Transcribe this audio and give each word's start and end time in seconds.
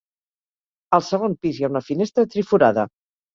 Al 0.97 1.03
segon 1.09 1.35
pis 1.43 1.59
hi 1.59 1.67
ha 1.67 1.69
una 1.75 1.83
finestra 1.91 2.27
triforada. 2.33 2.89